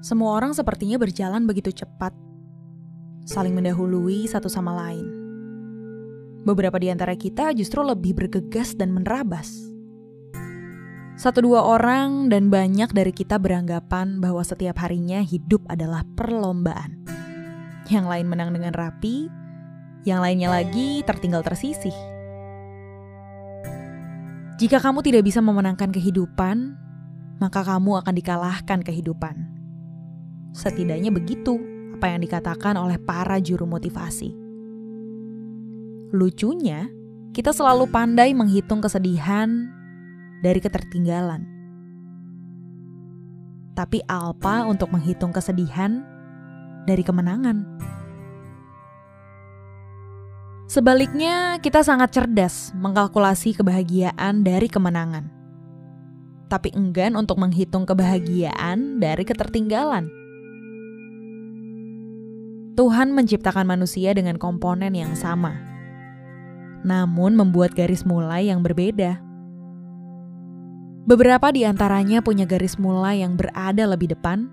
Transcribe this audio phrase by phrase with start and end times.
[0.00, 2.16] Semua orang sepertinya berjalan begitu cepat,
[3.28, 5.04] saling mendahului satu sama lain.
[6.40, 9.52] Beberapa di antara kita justru lebih bergegas dan menerabas.
[11.20, 17.04] Satu dua orang dan banyak dari kita beranggapan bahwa setiap harinya hidup adalah perlombaan.
[17.92, 19.28] Yang lain menang dengan rapi,
[20.08, 21.92] yang lainnya lagi tertinggal tersisih.
[24.56, 26.72] Jika kamu tidak bisa memenangkan kehidupan,
[27.36, 29.49] maka kamu akan dikalahkan kehidupan.
[30.50, 31.58] Setidaknya begitu
[32.00, 34.32] apa yang dikatakan oleh para juru motivasi.
[36.10, 36.90] Lucunya,
[37.30, 39.70] kita selalu pandai menghitung kesedihan
[40.42, 41.46] dari ketertinggalan.
[43.78, 46.02] Tapi alpa untuk menghitung kesedihan
[46.88, 47.62] dari kemenangan.
[50.66, 55.30] Sebaliknya, kita sangat cerdas mengkalkulasi kebahagiaan dari kemenangan.
[56.50, 60.19] Tapi enggan untuk menghitung kebahagiaan dari ketertinggalan.
[62.80, 65.52] Tuhan menciptakan manusia dengan komponen yang sama,
[66.80, 69.20] namun membuat garis mulai yang berbeda.
[71.04, 74.48] Beberapa di antaranya punya garis mulai yang berada lebih depan,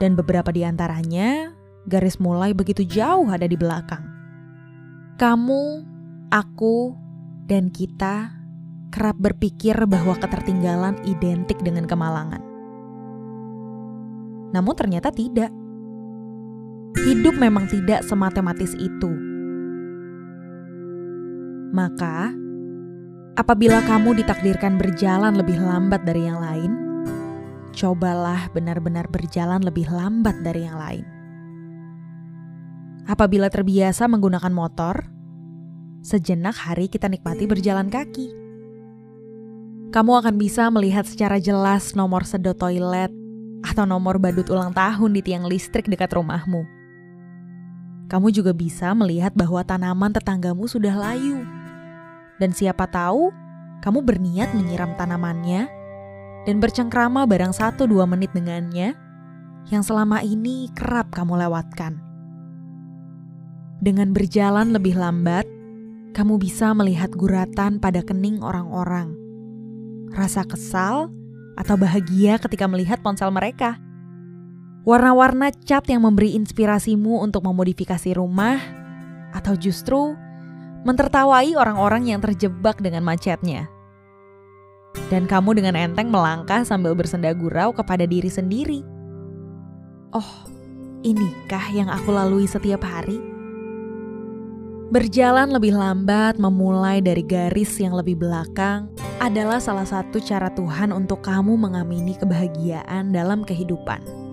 [0.00, 1.52] dan beberapa di antaranya
[1.84, 4.00] garis mulai begitu jauh ada di belakang.
[5.20, 5.84] Kamu,
[6.32, 6.96] aku,
[7.44, 8.32] dan kita
[8.88, 12.40] kerap berpikir bahwa ketertinggalan identik dengan kemalangan.
[14.56, 15.52] Namun ternyata tidak
[17.04, 19.12] hidup memang tidak sematematis itu.
[21.76, 22.32] Maka,
[23.36, 26.72] apabila kamu ditakdirkan berjalan lebih lambat dari yang lain,
[27.76, 31.04] cobalah benar-benar berjalan lebih lambat dari yang lain.
[33.06, 35.04] Apabila terbiasa menggunakan motor,
[36.00, 38.32] sejenak hari kita nikmati berjalan kaki.
[39.94, 43.14] Kamu akan bisa melihat secara jelas nomor sedot toilet
[43.62, 46.75] atau nomor badut ulang tahun di tiang listrik dekat rumahmu
[48.06, 51.42] kamu juga bisa melihat bahwa tanaman tetanggamu sudah layu.
[52.38, 53.34] Dan siapa tahu,
[53.82, 55.66] kamu berniat menyiram tanamannya
[56.46, 58.94] dan bercengkrama barang satu dua menit dengannya
[59.70, 61.98] yang selama ini kerap kamu lewatkan.
[63.82, 65.44] Dengan berjalan lebih lambat,
[66.14, 69.12] kamu bisa melihat guratan pada kening orang-orang.
[70.14, 71.12] Rasa kesal
[71.58, 73.76] atau bahagia ketika melihat ponsel mereka
[74.86, 78.62] warna-warna cat yang memberi inspirasimu untuk memodifikasi rumah,
[79.34, 80.14] atau justru
[80.86, 83.66] mentertawai orang-orang yang terjebak dengan macetnya.
[85.10, 88.80] Dan kamu dengan enteng melangkah sambil bersenda gurau kepada diri sendiri.
[90.14, 90.46] Oh,
[91.02, 93.18] inikah yang aku lalui setiap hari?
[94.86, 98.86] Berjalan lebih lambat, memulai dari garis yang lebih belakang,
[99.18, 104.25] adalah salah satu cara Tuhan untuk kamu mengamini kebahagiaan dalam kehidupan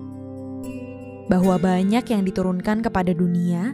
[1.28, 3.72] bahwa banyak yang diturunkan kepada dunia,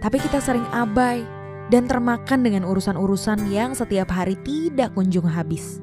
[0.00, 1.24] tapi kita sering abai
[1.72, 5.80] dan termakan dengan urusan-urusan yang setiap hari tidak kunjung habis.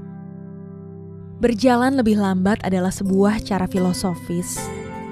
[1.42, 4.62] Berjalan lebih lambat adalah sebuah cara filosofis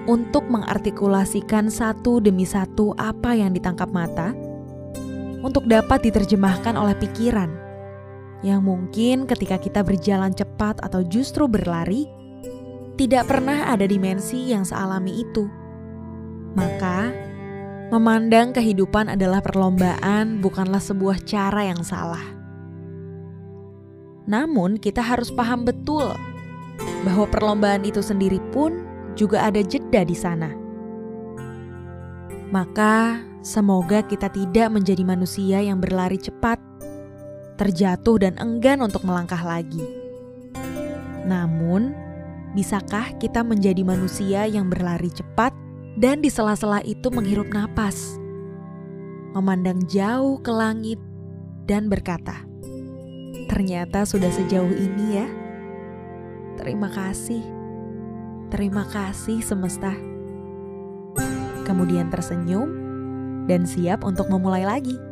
[0.06, 4.38] untuk mengartikulasikan satu demi satu apa yang ditangkap mata
[5.42, 7.50] untuk dapat diterjemahkan oleh pikiran
[8.40, 12.08] yang mungkin ketika kita berjalan cepat atau justru berlari
[13.00, 15.48] tidak pernah ada dimensi yang sealami itu.
[16.52, 17.16] Maka,
[17.96, 22.20] memandang kehidupan adalah perlombaan, bukanlah sebuah cara yang salah.
[24.28, 26.12] Namun, kita harus paham betul
[27.08, 28.84] bahwa perlombaan itu sendiri pun
[29.16, 30.52] juga ada jeda di sana.
[32.52, 36.60] Maka, semoga kita tidak menjadi manusia yang berlari cepat,
[37.56, 39.88] terjatuh, dan enggan untuk melangkah lagi.
[41.24, 42.09] Namun,
[42.58, 45.52] bisakah kita menjadi manusia yang berlari cepat?
[46.00, 48.16] dan di sela-sela itu menghirup napas,
[49.36, 50.96] memandang jauh ke langit,
[51.68, 52.48] dan berkata,
[53.52, 55.28] "Ternyata sudah sejauh ini ya.
[56.56, 57.44] Terima kasih,
[58.48, 59.92] terima kasih semesta."
[61.68, 62.72] Kemudian tersenyum
[63.46, 65.09] dan siap untuk memulai lagi.